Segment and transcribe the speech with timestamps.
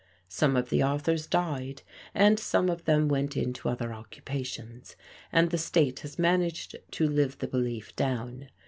[0.29, 1.83] Some of the authors died,
[2.15, 4.95] and some of them went into other occupations,
[5.31, 8.49] and the state has managed to live the belief down.